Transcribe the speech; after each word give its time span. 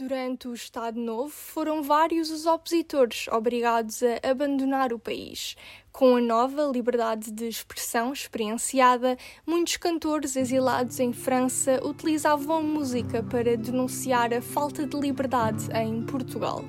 Durante 0.00 0.48
o 0.48 0.54
Estado 0.54 0.98
Novo, 0.98 1.28
foram 1.28 1.82
vários 1.82 2.30
os 2.30 2.46
opositores 2.46 3.28
obrigados 3.28 4.02
a 4.02 4.30
abandonar 4.30 4.94
o 4.94 4.98
país. 4.98 5.54
Com 5.92 6.16
a 6.16 6.20
nova 6.22 6.62
liberdade 6.72 7.30
de 7.30 7.46
expressão 7.46 8.10
experienciada, 8.10 9.18
muitos 9.46 9.76
cantores 9.76 10.36
exilados 10.36 10.98
em 11.00 11.12
França 11.12 11.84
utilizavam 11.84 12.62
música 12.62 13.22
para 13.22 13.58
denunciar 13.58 14.32
a 14.32 14.40
falta 14.40 14.86
de 14.86 14.98
liberdade 14.98 15.68
em 15.74 16.02
Portugal. 16.06 16.64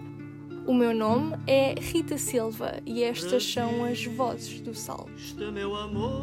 O 0.67 0.73
meu 0.73 0.93
nome 0.93 1.37
é 1.47 1.73
Rita 1.79 2.17
Silva 2.17 2.81
e 2.85 3.01
estas 3.01 3.45
são 3.45 3.85
as 3.85 4.03
vozes 4.03 4.59
do 4.59 4.73
Sal. 4.73 5.07
Meu 5.53 5.73
amor 5.73 6.21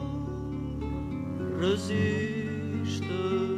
resiste 1.59 3.58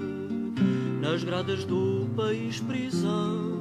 nas 1.00 1.24
gradas 1.24 1.64
do 1.64 2.06
país 2.14 2.60
prisão. 2.60 3.58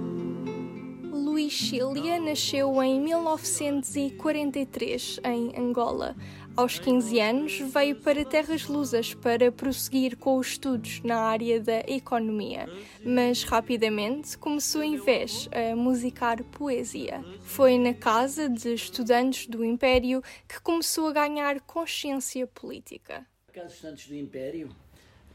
Luís 1.10 1.54
Chilia 1.54 2.20
nasceu 2.20 2.84
em 2.84 3.00
1943 3.00 5.22
em 5.24 5.58
Angola. 5.58 6.18
Aos 6.58 6.78
15 6.78 7.18
anos, 7.22 7.58
veio 7.60 7.96
para 7.96 8.26
Terras 8.26 8.68
Lusas 8.68 9.14
para 9.14 9.54
prosseguir 9.54 10.18
com 10.18 10.36
os 10.36 10.48
estudos 10.48 11.00
na 11.02 11.22
área 11.22 11.62
da 11.62 11.80
economia, 11.88 12.68
mas 13.06 13.44
rapidamente 13.44 14.38
começou 14.38 14.84
em 14.84 14.98
vez 14.98 15.48
a 15.54 15.74
musicar 15.78 16.44
poesia. 16.44 17.24
Foi 17.42 17.78
na 17.78 17.94
casa 17.94 18.50
de 18.50 18.74
estudantes 18.74 19.48
do 19.48 19.64
Império 19.64 20.22
que 20.46 20.60
começou 20.60 21.08
a 21.08 21.14
ganhar 21.14 21.62
consciência 21.62 22.46
política. 22.46 23.26
A 23.48 23.54
Casa 23.54 23.68
de 23.68 23.74
Estudantes 23.76 24.08
do 24.08 24.16
Império 24.16 24.70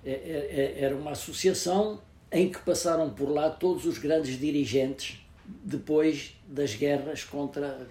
era 0.04 0.94
uma 0.96 1.12
associação 1.12 2.00
em 2.30 2.50
que 2.50 2.58
passaram 2.60 3.10
por 3.10 3.28
lá 3.28 3.48
todos 3.48 3.86
os 3.86 3.96
grandes 3.98 4.38
dirigentes 4.38 5.24
depois 5.46 6.34
das 6.46 6.74
guerras 6.74 7.24
contra, 7.24 7.86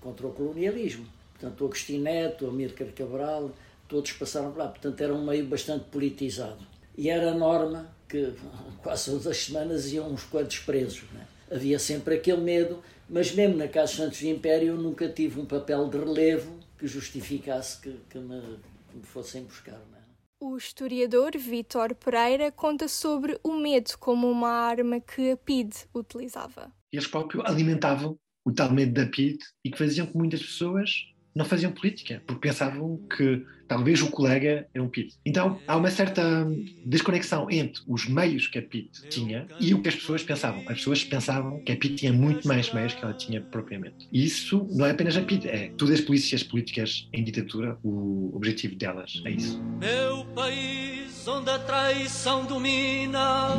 contra 0.00 0.26
o 0.26 0.32
colonialismo. 0.32 1.06
Portanto, 1.32 1.60
o 1.62 1.66
Agostinho 1.66 2.02
Neto, 2.02 2.46
o 2.46 2.48
Amílcar 2.50 2.88
Cabral, 2.88 3.52
todos 3.88 4.12
passaram 4.12 4.50
por 4.52 4.58
lá. 4.58 4.68
Portanto, 4.68 5.00
era 5.00 5.14
um 5.14 5.24
meio 5.24 5.46
bastante 5.46 5.84
politizado. 5.86 6.58
E 6.96 7.08
era 7.08 7.32
norma 7.32 7.90
que 8.08 8.34
quase 8.82 9.10
todas 9.10 9.26
as 9.26 9.38
semanas 9.38 9.92
iam 9.92 10.10
uns 10.10 10.24
quantos 10.24 10.58
presos. 10.58 11.04
Né? 11.12 11.26
Havia 11.50 11.78
sempre 11.78 12.16
aquele 12.16 12.42
medo, 12.42 12.82
mas 13.08 13.32
mesmo 13.32 13.56
na 13.56 13.68
Casa 13.68 13.94
Santos 13.94 14.20
do 14.20 14.26
Império 14.26 14.68
eu 14.68 14.76
nunca 14.76 15.08
tive 15.08 15.40
um 15.40 15.46
papel 15.46 15.88
de 15.88 15.96
relevo 15.96 16.58
que 16.76 16.86
justificasse 16.86 17.80
que, 17.80 17.96
que, 18.10 18.18
me, 18.18 18.40
que 18.90 18.96
me 18.96 19.02
fossem 19.04 19.44
buscar. 19.44 19.78
Né? 19.92 19.98
O 20.40 20.56
historiador 20.56 21.32
Vítor 21.36 21.96
Pereira 21.96 22.52
conta 22.52 22.86
sobre 22.86 23.40
o 23.42 23.54
medo 23.54 23.98
como 23.98 24.30
uma 24.30 24.48
arma 24.48 25.00
que 25.00 25.32
a 25.32 25.36
PIDE 25.36 25.78
utilizava. 25.92 26.72
Eles 26.92 27.08
próprios 27.08 27.44
alimentavam 27.44 28.16
o 28.44 28.52
tal 28.52 28.70
medo 28.70 28.92
da 28.92 29.10
PIDE 29.10 29.44
e 29.64 29.70
que 29.70 29.76
faziam 29.76 30.06
com 30.06 30.16
muitas 30.16 30.40
pessoas 30.40 31.12
não 31.38 31.44
faziam 31.44 31.70
política, 31.70 32.20
porque 32.26 32.48
pensavam 32.48 33.00
que 33.16 33.46
talvez 33.68 34.02
o 34.02 34.10
colega 34.10 34.66
era 34.74 34.82
um 34.82 34.88
PIT. 34.88 35.14
Então 35.24 35.60
há 35.68 35.76
uma 35.76 35.88
certa 35.88 36.44
desconexão 36.84 37.48
entre 37.48 37.80
os 37.86 38.08
meios 38.08 38.48
que 38.48 38.58
a 38.58 38.62
PIT 38.62 39.08
tinha 39.08 39.46
e 39.60 39.72
o 39.72 39.80
que 39.80 39.88
as 39.88 39.94
pessoas 39.94 40.24
pensavam. 40.24 40.62
As 40.62 40.78
pessoas 40.78 41.04
pensavam 41.04 41.60
que 41.60 41.70
a 41.70 41.76
PIT 41.76 41.94
tinha 41.94 42.12
muito 42.12 42.48
mais 42.48 42.72
meios 42.72 42.92
que 42.92 43.04
ela 43.04 43.14
tinha 43.14 43.40
propriamente. 43.40 44.08
E 44.12 44.24
isso 44.24 44.66
não 44.72 44.84
é 44.84 44.90
apenas 44.90 45.16
a 45.16 45.22
PIT, 45.22 45.48
é 45.48 45.68
todas 45.78 46.00
as 46.00 46.04
polícias 46.04 46.42
políticas 46.42 47.08
em 47.12 47.22
ditadura, 47.22 47.78
o 47.84 48.32
objetivo 48.34 48.74
delas 48.74 49.22
é 49.24 49.30
isso. 49.30 49.62
Meu 49.78 50.24
país 50.34 51.24
onde 51.28 51.50
a 51.50 51.58
traição 51.60 52.46
domina 52.46 53.54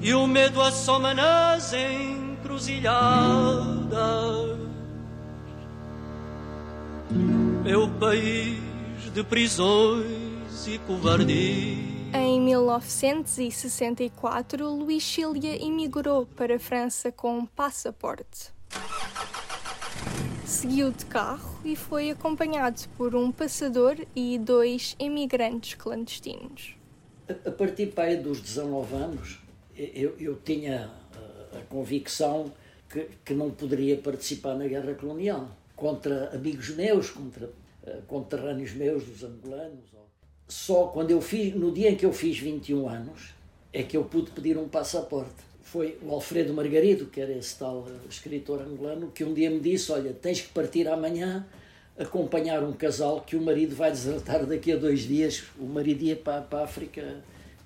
e 0.00 0.14
o 0.14 0.28
medo 0.28 0.60
assoma 0.60 1.12
nas 1.12 1.72
encruzilhadas 1.72 4.57
meu 7.10 7.88
país 7.98 8.58
de 9.14 9.24
prisões 9.24 10.66
e 10.66 10.78
covardia. 10.80 11.88
Em 12.14 12.38
1964, 12.40 14.70
Luís 14.70 15.02
Chilia 15.02 15.56
imigrou 15.56 16.26
para 16.26 16.56
a 16.56 16.58
França 16.58 17.10
com 17.12 17.38
um 17.38 17.46
passaporte. 17.46 18.52
Seguiu 20.44 20.90
de 20.90 21.06
carro 21.06 21.58
e 21.64 21.74
foi 21.76 22.10
acompanhado 22.10 22.82
por 22.96 23.14
um 23.14 23.32
passador 23.32 23.96
e 24.16 24.38
dois 24.38 24.96
imigrantes 24.98 25.74
clandestinos. 25.74 26.74
A 27.28 27.50
partir 27.50 27.88
pai, 27.88 28.16
dos 28.16 28.40
19 28.40 28.94
anos, 28.94 29.38
eu, 29.76 30.16
eu 30.18 30.36
tinha 30.36 30.90
a, 31.14 31.18
a 31.58 31.60
convicção 31.68 32.50
que, 32.88 33.10
que 33.24 33.34
não 33.34 33.50
poderia 33.50 33.98
participar 33.98 34.54
na 34.54 34.66
guerra 34.66 34.94
colonial 34.94 35.50
contra 35.78 36.30
amigos 36.34 36.70
meus, 36.70 37.10
contra 37.10 37.46
uh, 37.46 38.02
conterrâneos 38.06 38.72
meus 38.72 39.04
dos 39.04 39.22
angolanos. 39.22 39.84
Só 40.48 40.86
quando 40.88 41.10
eu 41.10 41.20
fiz, 41.20 41.54
no 41.54 41.70
dia 41.72 41.90
em 41.90 41.96
que 41.96 42.04
eu 42.04 42.12
fiz 42.12 42.38
21 42.38 42.88
anos, 42.88 43.34
é 43.72 43.82
que 43.82 43.96
eu 43.96 44.04
pude 44.04 44.30
pedir 44.32 44.58
um 44.58 44.68
passaporte. 44.68 45.46
Foi 45.62 45.98
o 46.02 46.10
Alfredo 46.10 46.52
Margarido, 46.52 47.06
que 47.06 47.20
era 47.20 47.32
esse 47.32 47.56
tal 47.58 47.80
uh, 47.80 48.08
escritor 48.10 48.60
angolano, 48.60 49.10
que 49.12 49.22
um 49.22 49.32
dia 49.32 49.48
me 49.50 49.60
disse: 49.60 49.92
Olha, 49.92 50.12
tens 50.12 50.40
que 50.40 50.48
partir 50.48 50.88
amanhã 50.88 51.46
acompanhar 51.96 52.62
um 52.62 52.72
casal 52.72 53.20
que 53.20 53.36
o 53.36 53.40
marido 53.40 53.74
vai 53.76 53.90
desertar 53.90 54.44
daqui 54.46 54.72
a 54.72 54.76
dois 54.76 55.00
dias. 55.00 55.44
O 55.58 55.64
marido 55.64 56.02
ia 56.02 56.16
para, 56.16 56.42
para 56.42 56.60
a 56.60 56.64
África 56.64 57.22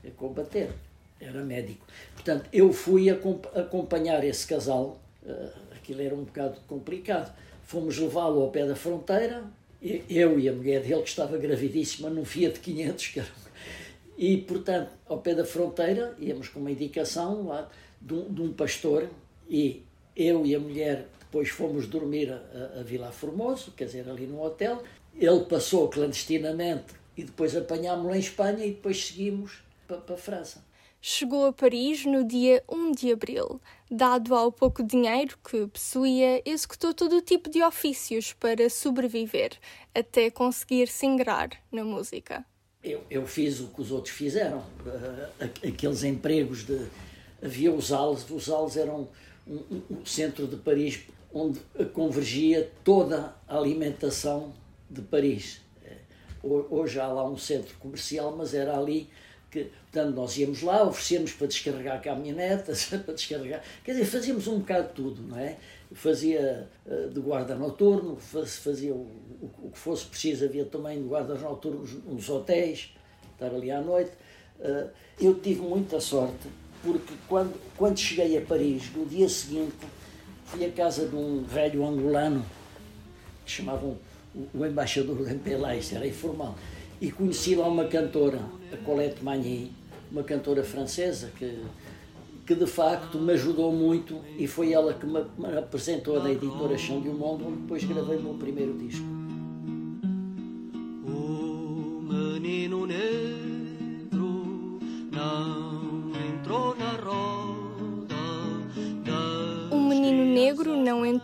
a 0.07 0.11
combater. 0.11 0.71
Era 1.19 1.43
médico. 1.43 1.87
Portanto, 2.15 2.49
eu 2.53 2.73
fui 2.73 3.09
acompanhar 3.09 4.25
esse 4.25 4.47
casal. 4.47 4.99
Aquilo 5.77 6.03
era 6.03 6.15
um 6.15 6.25
bocado 6.25 6.59
complicado 6.67 7.33
Fomos 7.73 7.97
levá-lo 7.97 8.43
ao 8.43 8.51
pé 8.51 8.67
da 8.67 8.77
fronteira, 8.77 9.45
eu 9.81 10.39
e 10.39 10.47
a 10.47 10.53
mulher 10.53 10.83
dele, 10.83 11.01
que 11.01 11.09
estava 11.09 11.39
gravidíssima, 11.39 12.11
num 12.11 12.23
Fiat 12.23 12.61
500, 12.61 13.07
que 13.07 13.21
era... 13.21 13.29
e, 14.19 14.37
portanto, 14.37 14.91
ao 15.07 15.23
pé 15.23 15.35
da 15.35 15.43
fronteira, 15.43 16.15
íamos 16.21 16.51
com 16.51 16.61
uma 16.61 16.71
indicação 16.71 17.47
lá 17.47 17.71
de 17.99 18.13
um, 18.13 18.31
de 18.31 18.43
um 18.43 18.53
pastor, 18.53 19.09
e 19.49 19.85
eu 20.15 20.45
e 20.45 20.55
a 20.55 20.61
mulher 20.61 21.09
depois 21.19 21.49
fomos 21.49 21.87
dormir 21.87 22.31
a, 22.31 22.81
a 22.81 22.83
Vila 22.83 23.11
Formoso, 23.11 23.73
quer 23.75 23.87
dizer, 23.87 24.07
ali 24.07 24.27
no 24.27 24.43
hotel. 24.43 24.83
Ele 25.19 25.41
passou 25.47 25.89
clandestinamente 25.89 26.93
e 27.17 27.25
depois 27.25 27.57
apanhámos-lo 27.57 28.15
em 28.15 28.21
Espanha 28.21 28.67
e 28.67 28.73
depois 28.73 29.03
seguimos 29.03 29.63
para, 29.89 29.97
a 30.13 30.19
França 30.19 30.63
chegou 31.03 31.47
a 31.47 31.53
Paris 31.53 32.07
no 32.07 32.25
dia 32.25 32.63
1 32.71 32.93
de 32.93 33.13
abril. 33.13 33.61
Dado 33.91 34.35
ao 34.35 34.53
pouco 34.53 34.85
dinheiro 34.85 35.37
que 35.45 35.67
possuía, 35.67 36.41
executou 36.47 36.95
todo 36.95 37.17
o 37.17 37.21
tipo 37.21 37.51
de 37.51 37.61
ofícios 37.61 38.33
para 38.33 38.71
sobreviver, 38.71 39.59
até 39.93 40.31
conseguir 40.31 40.87
se 40.87 41.05
ingrar 41.05 41.51
na 41.73 41.85
música. 41.85 42.47
Eu, 42.83 43.03
eu 43.11 43.27
fiz 43.27 43.61
o 43.61 43.67
que 43.69 43.81
os 43.81 43.91
outros 43.91 44.15
fizeram. 44.15 44.59
Uh, 44.59 45.45
aqueles 45.69 46.05
empregos 46.05 46.65
de. 46.65 46.87
Havia 47.43 47.73
os 47.73 47.91
Halles, 47.91 48.25
os 48.31 48.49
Halles 48.49 48.77
eram 48.77 49.09
um, 49.47 49.55
um, 49.55 49.83
um 49.91 50.07
centro 50.07 50.47
de 50.47 50.55
Paris 50.57 51.01
onde 51.35 51.59
convergia 51.93 52.71
toda 52.85 53.35
a 53.49 53.57
alimentação 53.57 54.53
de 54.89 55.01
Paris. 55.01 55.61
Eh, 55.85 55.97
hoje 56.43 57.01
há 57.01 57.09
lá 57.09 57.29
um 57.29 57.39
centro 57.39 57.75
comercial, 57.79 58.37
mas 58.37 58.55
era 58.55 58.79
ali 58.79 59.09
que, 59.53 59.71
portanto, 59.93 60.15
nós 60.15 60.37
íamos 60.39 60.63
lá, 60.63 60.83
oferecíamos 60.83 61.33
para 61.35 61.47
descarregar 61.47 61.97
a 61.99 62.01
caminhoneta, 62.01 62.73
para 63.05 63.13
descarregar, 63.13 63.63
quer 63.85 63.93
dizer, 63.93 64.07
fazíamos 64.07 64.49
um 64.49 64.61
bocado 64.61 64.89
de 64.89 64.95
tudo, 64.95 65.23
não 65.29 65.39
é? 65.39 65.59
Fazia 65.93 66.67
uh, 66.87 67.11
de 67.11 67.21
guarda 67.21 67.55
noturno, 67.55 68.17
fazia 68.17 68.95
o, 68.95 69.07
que 69.71 69.79
fosse 69.79 70.07
preciso, 70.07 70.47
havia 70.47 70.65
também 70.65 71.03
de 71.03 71.07
guardas 71.07 71.43
noturnos 71.43 71.93
nos 72.07 72.31
hotéis, 72.31 72.95
estar 73.35 73.55
ali 73.55 73.71
à 73.71 73.83
noite. 73.83 74.13
Uh, 74.59 74.89
eu 75.21 75.35
tive 75.35 75.61
muita 75.61 76.01
sorte, 76.01 76.49
porque 76.83 77.13
quando, 77.29 77.55
quando 77.77 77.99
cheguei 77.99 78.39
a 78.39 78.41
Paris, 78.41 78.91
no 78.97 79.05
dia 79.05 79.29
seguinte, 79.29 79.77
fui 80.47 80.65
à 80.65 80.71
casa 80.71 81.07
de 81.07 81.15
um 81.15 81.43
velho 81.43 81.87
angolano, 81.87 82.43
que 83.45 83.51
chamavam 83.51 83.99
o, 84.35 84.49
o 84.55 84.65
embaixador 84.65 85.15
do 85.15 85.29
MPLA, 85.29 85.77
isso 85.77 85.95
era 85.95 86.07
informal, 86.07 86.57
e 87.03 87.11
conheci 87.11 87.57
lá 87.57 87.67
uma 87.67 87.87
cantora, 87.87 88.39
a 88.73 88.77
Colette 88.77 89.25
Magny, 89.25 89.73
uma 90.09 90.23
cantora 90.23 90.63
francesa 90.63 91.33
que, 91.37 91.59
que 92.47 92.55
de 92.55 92.65
facto 92.65 93.19
me 93.19 93.33
ajudou 93.33 93.73
muito 93.73 94.21
e 94.39 94.47
foi 94.47 94.73
ela 94.73 94.95
que 94.95 95.05
me, 95.05 95.19
apresentou 95.59 96.23
na 96.23 96.31
editora 96.31 96.79
Chão 96.79 97.01
de 97.01 97.09
um 97.09 97.15
Mundo, 97.15 97.49
onde 97.49 97.57
depois 97.57 97.83
gravei 97.83 98.19
o 98.19 98.23
meu 98.23 98.35
primeiro 98.35 98.79
disco. 98.79 99.05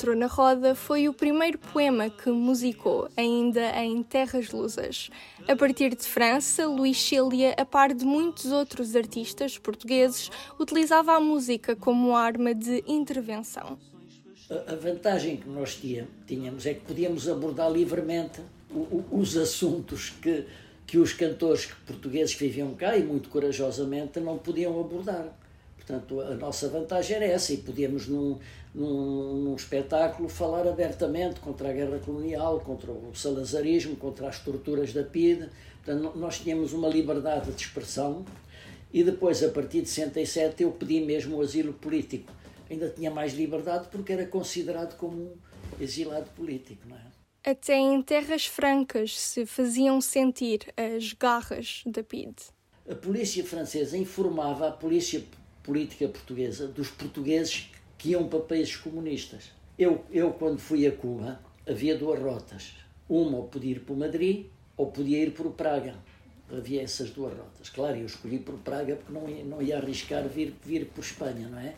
Entrou 0.09 0.17
na 0.17 0.27
roda 0.27 0.75
foi 0.75 1.09
o 1.09 1.13
primeiro 1.13 1.59
poema 1.59 2.09
que 2.09 2.31
musicou, 2.31 3.09
ainda 3.17 3.61
em 3.83 4.03
terras 4.03 4.51
lusas. 4.51 5.11
A 5.47 5.55
partir 5.55 5.95
de 5.95 6.05
França, 6.05 6.67
Luís 6.67 6.99
Cília, 7.01 7.55
a 7.59 7.65
par 7.65 7.93
de 7.93 8.05
muitos 8.05 8.47
outros 8.47 8.97
artistas 8.97 9.59
portugueses, 9.59 10.31
utilizava 10.59 11.13
a 11.13 11.21
música 11.21 11.77
como 11.77 12.17
arma 12.17 12.55
de 12.55 12.83
intervenção. 12.87 13.79
A 14.51 14.75
vantagem 14.75 15.37
que 15.37 15.49
nós 15.49 15.79
tínhamos 16.27 16.65
é 16.65 16.73
que 16.73 16.81
podíamos 16.81 17.29
abordar 17.29 17.71
livremente 17.71 18.41
os 19.11 19.37
assuntos 19.37 20.11
que, 20.23 20.47
que 20.87 20.97
os 20.97 21.13
cantores 21.13 21.67
portugueses 21.87 22.35
que 22.35 22.47
viviam 22.47 22.75
cá 22.75 22.97
e 22.97 23.03
muito 23.03 23.29
corajosamente 23.29 24.21
não 24.21 24.39
podiam 24.39 24.81
abordar. 24.81 25.35
Portanto, 25.77 26.21
a 26.21 26.35
nossa 26.35 26.69
vantagem 26.69 27.17
era 27.17 27.25
essa, 27.25 27.53
e 27.55 27.57
podíamos, 27.57 28.07
num, 28.07 28.39
num, 28.79 29.35
num, 29.43 29.57
espetáculo, 29.57 30.29
falar 30.29 30.69
abertamente 30.69 31.41
contra 31.41 31.69
a 31.69 31.73
guerra 31.73 31.99
colonial, 31.99 32.61
contra 32.61 32.93
o 32.93 33.13
salazarismo, 33.15 33.97
contra 33.97 34.29
as 34.29 34.39
torturas 34.39 34.93
da 34.93 35.03
PIDE. 35.03 35.49
Portanto, 35.85 36.17
nós 36.17 36.39
tínhamos 36.39 36.73
uma 36.73 36.89
liberdade 36.89 37.51
de 37.51 37.63
expressão, 37.63 38.25
e 38.93 39.03
depois, 39.03 39.43
a 39.43 39.49
partir 39.49 39.83
de 39.83 39.89
67, 39.89 40.63
eu 40.63 40.71
pedi 40.71 41.01
mesmo 41.01 41.37
o 41.37 41.43
asilo 41.43 41.73
político. 41.73 42.33
Ainda 42.71 42.89
tinha 42.89 43.11
mais 43.11 43.35
liberdade 43.35 43.89
porque 43.91 44.13
era 44.13 44.27
considerado 44.27 44.97
como 44.97 45.17
um 45.17 45.37
exilado 45.81 46.31
político, 46.31 46.83
não 46.89 46.97
é? 46.97 47.51
Até 47.51 47.77
em 47.77 48.01
terras 48.03 48.47
francas 48.47 49.19
se 49.19 49.47
faziam 49.47 50.01
sentir 50.01 50.73
as 50.77 51.13
garras 51.13 51.83
da 51.87 52.03
PIDE. 52.03 52.43
A 52.89 52.95
polícia 52.95 53.45
francesa 53.45 53.97
informava 53.97 54.69
a 54.69 54.73
polícia 54.73 55.23
política 55.63 56.09
portuguesa 56.09 56.67
dos 56.67 56.91
portugueses 56.91 57.71
que 57.99 58.11
iam 58.11 58.29
para 58.29 58.39
países 58.39 58.77
comunistas. 58.77 59.51
Eu, 59.77 60.05
eu 60.11 60.33
quando 60.33 60.61
fui 60.61 60.87
a 60.87 60.93
Cuba, 60.93 61.41
havia 61.69 61.99
duas 61.99 62.21
rotas. 62.21 62.75
Uma 63.09 63.43
podia 63.43 63.73
ir 63.73 63.81
para 63.81 63.95
Madrid 63.97 64.47
ou 64.77 64.87
podia 64.87 65.23
ir 65.23 65.33
para 65.33 65.51
Praga. 65.51 65.95
Havia 66.51 66.83
essas 66.83 67.11
duas 67.11 67.37
rotas. 67.37 67.69
Claro, 67.69 67.97
eu 67.97 68.07
escolhi 68.07 68.39
por 68.39 68.55
Praga 68.61 68.97
porque 68.97 69.13
não 69.13 69.29
ia, 69.29 69.45
não 69.45 69.61
ia 69.61 69.77
arriscar 69.77 70.27
vir, 70.29 70.55
vir 70.65 70.87
por 70.87 71.03
Espanha, 71.03 71.49
não 71.49 71.59
é? 71.59 71.75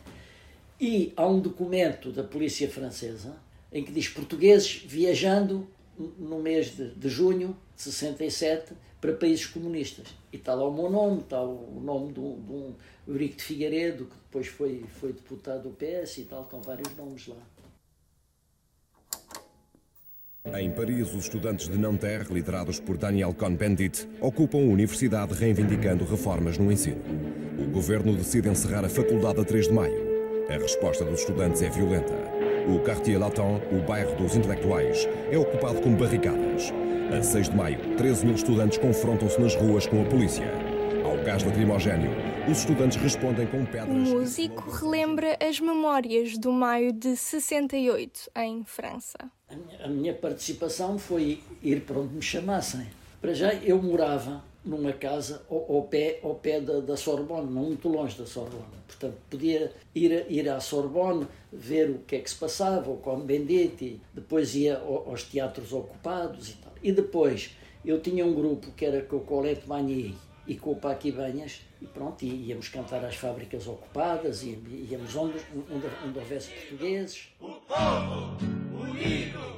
E 0.79 1.11
há 1.17 1.27
um 1.27 1.39
documento 1.39 2.11
da 2.11 2.23
polícia 2.23 2.69
francesa 2.69 3.35
em 3.71 3.83
que 3.83 3.91
diz 3.91 4.07
portugueses 4.07 4.83
viajando 4.85 5.67
no 5.97 6.39
mês 6.39 6.75
de, 6.75 6.93
de 6.95 7.09
junho 7.09 7.55
de 7.75 7.81
67 7.81 8.73
para 8.99 9.13
países 9.13 9.45
comunistas. 9.47 10.07
E 10.31 10.37
está 10.37 10.53
lá 10.53 10.67
o 10.67 10.73
meu 10.73 10.89
nome, 10.89 11.21
está 11.21 11.41
o 11.41 11.81
nome 11.81 12.13
de 12.13 12.19
um, 12.19 12.41
de 12.41 12.51
um 12.51 12.75
Eurico 13.07 13.35
de 13.37 13.43
Figueiredo, 13.43 14.05
que 14.05 14.15
depois 14.15 14.47
foi, 14.47 14.85
foi 14.99 15.13
deputado 15.13 15.63
do 15.63 15.71
PS 15.71 16.19
e 16.19 16.23
tal, 16.23 16.43
estão 16.43 16.61
vários 16.61 16.95
nomes 16.95 17.27
lá. 17.27 17.35
Em 20.59 20.71
Paris, 20.71 21.13
os 21.13 21.25
estudantes 21.25 21.67
de 21.67 21.77
Nanterre, 21.77 22.33
liderados 22.33 22.79
por 22.79 22.97
Daniel 22.97 23.33
Cohn-Bendit, 23.33 24.07
ocupam 24.19 24.57
a 24.57 24.61
universidade 24.61 25.33
reivindicando 25.33 26.03
reformas 26.03 26.57
no 26.57 26.71
ensino. 26.71 27.01
O 27.59 27.69
governo 27.71 28.15
decide 28.15 28.49
encerrar 28.49 28.83
a 28.83 28.89
faculdade 28.89 29.39
a 29.39 29.45
3 29.45 29.67
de 29.67 29.73
maio. 29.73 30.11
A 30.49 30.53
resposta 30.53 31.05
dos 31.05 31.19
estudantes 31.19 31.61
é 31.61 31.69
violenta. 31.69 32.13
O 32.67 32.79
Quartier 32.79 33.19
Latin, 33.19 33.59
o 33.71 33.81
bairro 33.87 34.15
dos 34.15 34.35
intelectuais, 34.35 35.07
é 35.31 35.37
ocupado 35.37 35.81
com 35.81 35.95
barricadas. 35.95 36.71
A 37.17 37.21
6 37.21 37.49
de 37.49 37.55
maio, 37.55 37.95
13 37.97 38.25
mil 38.25 38.35
estudantes 38.35 38.77
confrontam-se 38.77 39.41
nas 39.41 39.55
ruas 39.55 39.87
com 39.87 40.01
a 40.01 40.05
polícia. 40.05 40.45
Ao 41.03 41.17
gás 41.25 41.43
lacrimogéneo, 41.43 42.11
os 42.49 42.59
estudantes 42.59 42.97
respondem 42.97 43.47
com 43.47 43.65
pedras. 43.65 43.87
O 43.89 44.19
músico 44.19 44.69
relembra 44.69 45.37
as 45.41 45.59
memórias 45.59 46.37
do 46.37 46.51
maio 46.51 46.93
de 46.93 47.15
68, 47.15 48.29
em 48.37 48.63
França. 48.63 49.17
A 49.83 49.87
minha 49.87 50.13
participação 50.13 50.97
foi 50.99 51.41
ir 51.63 51.81
para 51.81 51.99
onde 51.99 52.13
me 52.13 52.21
chamassem. 52.21 52.87
Para 53.19 53.33
já, 53.33 53.53
eu 53.55 53.81
morava 53.81 54.43
numa 54.63 54.93
casa 54.93 55.43
ao, 55.49 55.75
ao 55.75 55.83
pé, 55.83 56.19
ao 56.23 56.35
pé 56.35 56.61
da, 56.61 56.79
da, 56.79 56.95
Sorbonne, 56.95 57.51
não 57.51 57.63
muito 57.63 57.89
longe 57.89 58.17
da 58.17 58.25
Sorbonne. 58.25 58.81
Portanto, 58.87 59.17
podia 59.29 59.71
ir, 59.95 60.25
ir 60.29 60.49
à 60.49 60.59
Sorbonne, 60.59 61.27
ver 61.51 61.89
o 61.89 61.99
que 61.99 62.15
é 62.15 62.19
que 62.19 62.29
se 62.29 62.35
passava, 62.35 62.89
o 62.91 62.97
Con 62.97 63.21
Benditi, 63.21 63.99
depois 64.13 64.55
ia 64.55 64.77
aos 64.77 65.23
teatros 65.23 65.73
ocupados 65.73 66.49
e 66.49 66.53
tal. 66.53 66.73
E 66.83 66.91
depois 66.91 67.55
eu 67.83 67.99
tinha 67.99 68.25
um 68.25 68.33
grupo 68.33 68.71
que 68.71 68.85
era 68.85 69.01
com 69.01 69.17
o 69.17 69.21
Colette 69.21 69.67
Magny 69.67 70.15
e 70.47 70.55
com 70.55 70.71
o 70.71 70.75
Paqui 70.75 71.11
Banhas 71.11 71.61
e 71.81 71.85
pronto, 71.87 72.23
íamos 72.23 72.69
cantar 72.69 73.03
às 73.03 73.15
fábricas 73.15 73.67
ocupadas, 73.67 74.43
íamos 74.43 75.15
onde, 75.15 75.39
onde, 75.53 75.87
onde 76.05 76.19
houvesse 76.19 76.51
portugueses. 76.51 77.29
O 77.39 77.53
povo 77.53 78.37
unido 78.79 79.50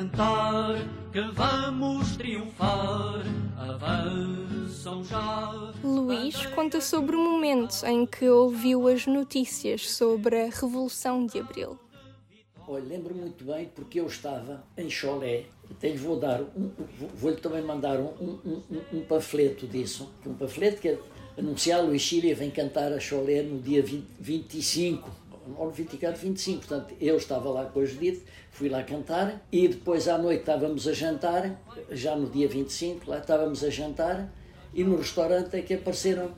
cantar 0.00 0.76
que 1.12 1.20
vamos 1.20 2.16
triunfar, 2.16 3.22
avançam 3.58 5.04
já. 5.04 5.74
Luís 5.84 6.46
conta 6.46 6.80
sobre 6.80 7.14
o 7.14 7.20
momento 7.22 7.84
em 7.84 8.06
que 8.06 8.26
ouviu 8.26 8.88
as 8.88 9.06
notícias 9.06 9.90
sobre 9.90 10.40
a 10.40 10.44
Revolução 10.46 11.26
de 11.26 11.38
Abril. 11.38 11.78
Olha, 12.66 12.84
lembro 12.84 13.14
muito 13.14 13.44
bem 13.44 13.70
porque 13.74 14.00
eu 14.00 14.06
estava 14.06 14.64
em 14.74 14.88
Cholé, 14.88 15.44
até 15.70 15.90
lhe 15.90 15.98
vou 15.98 16.18
dar, 16.18 16.40
um, 16.40 16.70
vou-lhe 17.16 17.36
também 17.36 17.60
mandar 17.60 17.98
um, 17.98 18.38
um, 18.42 18.62
um, 18.92 19.00
panfleto 19.02 19.66
disso, 19.66 20.08
um 20.24 20.32
panfleto 20.32 20.80
que 20.80 20.88
é 20.88 20.98
anunciar 21.36 21.84
Luís 21.84 22.00
Chile 22.00 22.32
vem 22.32 22.50
cantar 22.50 22.90
a 22.92 23.00
Cholé 23.00 23.42
no 23.42 23.60
dia 23.60 23.82
20, 23.82 24.06
25, 24.18 25.10
ou 25.56 25.70
24, 25.70 26.20
25, 26.20 26.66
portanto 26.66 26.94
eu 27.00 27.16
estava 27.16 27.50
lá 27.50 27.64
com 27.66 27.80
a 27.80 27.84
Judite, 27.84 28.22
fui 28.50 28.68
lá 28.68 28.82
cantar 28.82 29.40
e 29.50 29.68
depois 29.68 30.08
à 30.08 30.18
noite 30.18 30.40
estávamos 30.40 30.86
a 30.86 30.92
jantar, 30.92 31.60
já 31.90 32.16
no 32.16 32.28
dia 32.28 32.48
25, 32.48 33.10
lá 33.10 33.18
estávamos 33.18 33.62
a 33.64 33.70
jantar 33.70 34.30
e 34.72 34.84
no 34.84 34.96
restaurante 34.96 35.56
é 35.56 35.62
que 35.62 35.74
apareceram 35.74 36.30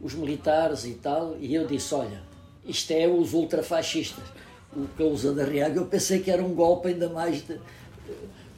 os 0.00 0.14
militares 0.14 0.84
e 0.84 0.94
tal, 0.94 1.36
e 1.38 1.54
eu 1.54 1.66
disse, 1.66 1.94
olha, 1.94 2.22
isto 2.64 2.90
é 2.92 3.06
os 3.06 3.34
ultrafascistas. 3.34 4.24
O 4.74 4.86
Causa 4.96 5.32
da 5.32 5.44
Riaga, 5.44 5.78
eu 5.78 5.86
pensei 5.86 6.20
que 6.20 6.30
era 6.30 6.42
um 6.42 6.54
golpe 6.54 6.88
ainda 6.88 7.08
mais 7.08 7.44
de... 7.44 7.60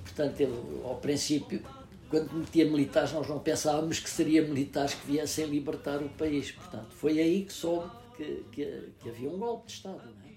Portanto, 0.05 0.41
ele, 0.41 0.55
ao 0.85 0.97
princípio, 0.97 1.63
quando 2.11 2.31
metia 2.35 2.67
militares, 2.67 3.13
nós 3.13 3.27
não 3.27 3.39
pensávamos 3.39 3.99
que 3.99 4.11
seria 4.11 4.43
militares 4.43 4.95
que 4.95 5.07
viessem 5.07 5.47
libertar 5.47 6.03
o 6.03 6.09
país. 6.11 6.53
Portanto, 6.53 6.89
foi 6.91 7.19
aí 7.19 7.45
que 7.45 7.53
soube 7.53 7.91
que, 8.23 8.45
que, 8.53 8.93
que 9.01 9.09
havia 9.09 9.29
um 9.29 9.39
golpe 9.39 9.67
de 9.67 9.73
Estado. 9.73 10.01
É? 10.27 10.33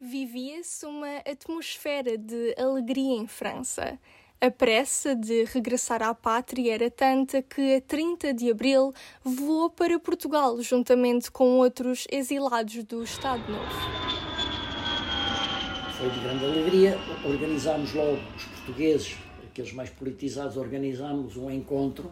Vivia-se 0.00 0.86
uma 0.86 1.18
atmosfera 1.18 2.16
de 2.16 2.54
alegria 2.56 3.16
em 3.16 3.26
França. 3.26 3.98
A 4.40 4.50
pressa 4.50 5.14
de 5.14 5.44
regressar 5.44 6.02
à 6.02 6.14
pátria 6.14 6.72
era 6.72 6.90
tanta 6.90 7.42
que, 7.42 7.74
a 7.74 7.80
30 7.82 8.32
de 8.32 8.50
abril, 8.50 8.94
voou 9.22 9.68
para 9.68 9.98
Portugal 9.98 10.60
juntamente 10.62 11.30
com 11.30 11.58
outros 11.58 12.06
exilados 12.10 12.82
do 12.84 13.02
Estado 13.02 13.42
Novo. 13.52 13.70
Foi 15.98 16.08
de 16.08 16.20
grande 16.20 16.44
alegria. 16.46 16.96
Organizámos 17.22 17.92
logo, 17.92 18.18
os 18.34 18.44
portugueses, 18.44 19.18
aqueles 19.46 19.74
mais 19.74 19.90
politizados, 19.90 20.56
organizámos 20.56 21.36
um 21.36 21.50
encontro 21.50 22.10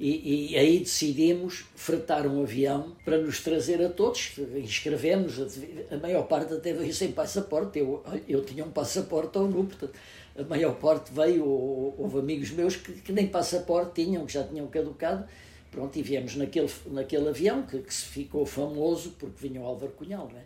e, 0.00 0.52
e, 0.52 0.58
aí 0.58 0.78
decidimos 0.78 1.66
fretar 1.74 2.26
um 2.26 2.42
avião 2.42 2.96
para 3.04 3.18
nos 3.18 3.42
trazer 3.42 3.84
a 3.84 3.90
todos. 3.90 4.32
Inscrevemos, 4.56 5.34
a 5.90 5.96
maior 5.98 6.22
parte 6.22 6.54
até 6.54 6.72
veio 6.72 6.94
sem 6.94 7.12
passaporte. 7.12 7.80
Eu, 7.80 8.02
eu 8.26 8.42
tinha 8.42 8.64
um 8.64 8.70
passaporte 8.70 9.36
ao 9.36 9.46
nu, 9.46 9.64
portanto, 9.64 9.92
a 10.38 10.42
maior 10.44 10.74
parte 10.76 11.12
veio. 11.12 11.44
Houve 11.46 12.18
amigos 12.18 12.50
meus 12.50 12.76
que, 12.76 12.94
que, 12.94 13.12
nem 13.12 13.26
passaporte 13.26 14.02
tinham, 14.02 14.24
que 14.24 14.32
já 14.32 14.42
tinham 14.42 14.66
caducado. 14.68 15.28
Pronto, 15.70 15.94
e 15.98 16.02
viemos 16.02 16.34
naquele, 16.34 16.70
naquele 16.86 17.28
avião 17.28 17.62
que, 17.66 17.78
que 17.80 17.92
se 17.92 18.06
ficou 18.06 18.46
famoso 18.46 19.14
porque 19.18 19.48
vinha 19.48 19.60
o 19.60 19.66
Álvaro 19.66 19.92
Cunhal, 19.92 20.30
não 20.32 20.38
é? 20.38 20.44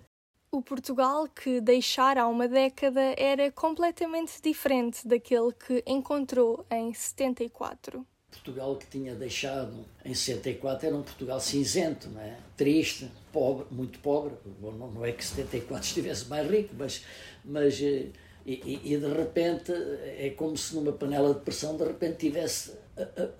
O 0.50 0.60
Portugal 0.62 1.28
que 1.28 1.60
deixara 1.60 2.22
há 2.22 2.28
uma 2.28 2.48
década 2.48 3.14
era 3.16 3.52
completamente 3.52 4.42
diferente 4.42 5.06
daquele 5.06 5.52
que 5.52 5.82
encontrou 5.86 6.66
em 6.70 6.92
74. 6.92 8.04
Portugal 8.34 8.76
que 8.76 8.86
tinha 8.86 9.14
deixado 9.14 9.72
em 10.04 10.14
64 10.14 10.86
era 10.86 10.96
um 10.96 11.02
Portugal 11.02 11.40
cinzento, 11.40 12.08
não 12.10 12.20
é? 12.20 12.36
triste, 12.56 13.10
pobre, 13.32 13.66
muito 13.70 13.98
pobre. 14.00 14.34
Bom, 14.60 14.72
não 14.72 15.04
é 15.04 15.12
que 15.12 15.24
74 15.24 15.84
estivesse 15.86 16.26
mais 16.28 16.48
rico, 16.50 16.74
mas, 16.78 17.02
mas 17.44 17.80
eh, 17.80 18.06
e, 18.46 18.80
e, 18.84 18.96
de 18.96 19.06
repente 19.06 19.72
é 19.72 20.32
como 20.36 20.56
se 20.56 20.74
numa 20.74 20.92
panela 20.92 21.32
de 21.32 21.40
pressão 21.40 21.76
de 21.76 21.84
repente 21.84 22.18
tivesse 22.18 22.72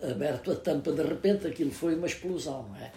aberto 0.02 0.50
a 0.50 0.56
tampa, 0.56 0.92
de 0.92 1.02
repente 1.02 1.46
aquilo 1.46 1.70
foi 1.70 1.94
uma 1.94 2.06
explosão, 2.06 2.68
não 2.68 2.76
é? 2.76 2.90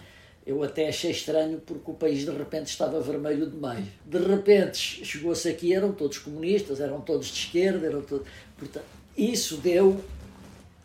Eu 0.46 0.62
até 0.62 0.88
achei 0.88 1.10
estranho 1.10 1.60
porque 1.60 1.90
o 1.90 1.94
país 1.94 2.24
de 2.24 2.30
repente 2.30 2.68
estava 2.68 2.98
vermelho 3.02 3.50
demais. 3.50 3.84
De 4.06 4.16
repente 4.16 4.78
chegou-se 5.04 5.46
aqui, 5.46 5.74
eram 5.74 5.92
todos 5.92 6.16
comunistas, 6.18 6.80
eram 6.80 7.02
todos 7.02 7.26
de 7.26 7.34
esquerda, 7.34 7.86
eram 7.86 8.00
todos. 8.00 8.26
Portanto, 8.56 8.86
isso 9.14 9.58
deu 9.58 10.02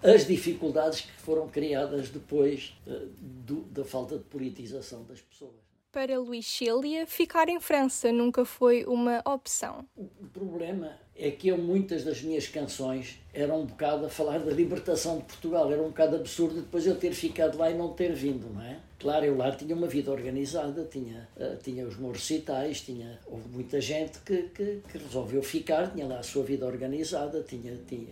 as 0.03 0.27
dificuldades 0.27 1.01
que 1.01 1.11
foram 1.21 1.47
criadas 1.47 2.09
depois 2.09 2.75
uh, 2.85 3.09
do, 3.19 3.61
da 3.63 3.85
falta 3.85 4.17
de 4.17 4.23
politização 4.25 5.03
das 5.03 5.21
pessoas. 5.21 5.63
Para 5.93 6.19
Luís 6.19 6.47
Cília, 6.47 7.05
ficar 7.05 7.47
em 7.49 7.59
França 7.59 8.11
nunca 8.11 8.43
foi 8.43 8.83
uma 8.83 9.21
opção. 9.27 9.85
O, 9.95 10.07
problema 10.33 10.91
é 11.15 11.29
que 11.29 11.49
eu, 11.49 11.57
muitas 11.59 12.03
das 12.03 12.19
minhas 12.23 12.47
canções 12.47 13.19
eram 13.31 13.61
um 13.61 13.65
bocado 13.67 14.07
a 14.07 14.09
falar 14.09 14.39
da 14.39 14.51
libertação 14.51 15.19
de 15.19 15.25
Portugal. 15.25 15.71
Era 15.71 15.83
um 15.83 15.89
bocado 15.89 16.15
absurdo 16.15 16.61
depois 16.61 16.87
eu 16.87 16.95
ter 16.95 17.13
ficado 17.13 17.59
lá 17.59 17.69
e 17.69 17.77
não 17.77 17.93
ter 17.93 18.11
vindo, 18.11 18.51
não 18.51 18.63
é? 18.63 18.79
Claro, 18.99 19.23
eu 19.23 19.37
lá 19.37 19.51
tinha 19.51 19.75
uma 19.75 19.85
vida 19.85 20.11
organizada, 20.11 20.83
tinha, 20.85 21.29
uh, 21.37 21.57
tinha 21.61 21.85
os 21.85 21.95
meus 21.95 22.17
recitais, 22.17 22.81
tinha, 22.81 23.19
houve 23.27 23.47
muita 23.49 23.79
gente 23.79 24.17
que, 24.21 24.49
que, 24.49 24.81
que, 24.91 24.97
resolveu 24.97 25.43
ficar, 25.43 25.93
tinha 25.93 26.07
lá 26.07 26.17
a 26.17 26.23
sua 26.23 26.43
vida 26.43 26.65
organizada, 26.65 27.43
tinha, 27.43 27.77
tinha, 27.87 28.07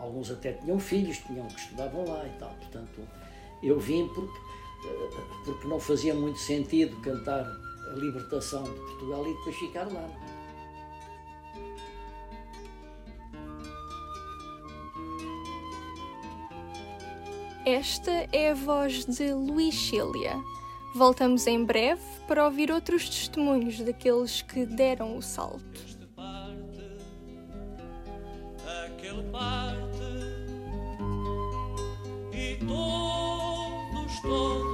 alguns 0.00 0.30
até 0.30 0.52
tinham 0.54 0.78
filhos, 0.78 1.18
tinham 1.18 1.46
que 1.46 1.60
estudavam 1.60 2.04
lá 2.06 2.26
e 2.26 2.38
tal. 2.38 2.50
Portanto, 2.54 3.06
eu 3.62 3.78
vim 3.78 4.08
porque, 4.08 4.38
uh, 4.88 5.44
porque 5.44 5.68
não 5.68 5.78
fazia 5.78 6.14
muito 6.14 6.38
sentido 6.38 6.96
cantar 7.02 7.44
a 7.44 7.94
libertação 7.94 8.64
de 8.64 8.70
Portugal 8.70 9.26
e 9.26 9.34
depois 9.34 9.56
ficar 9.56 9.92
lá. 9.92 10.08
Esta 17.66 18.10
é 18.32 18.50
a 18.50 18.54
voz 18.54 19.04
de 19.04 19.32
Luís 19.32 19.74
Cília. 19.74 20.42
Voltamos 20.94 21.46
em 21.46 21.62
breve 21.62 22.02
para 22.26 22.44
ouvir 22.44 22.72
outros 22.72 23.08
testemunhos 23.08 23.78
daqueles 23.80 24.42
que 24.42 24.66
deram 24.66 25.16
o 25.16 25.22
salto. 25.22 25.80
Aquele 28.86 29.22
parte 29.30 29.89
todos, 32.70 34.20
todos. 34.22 34.69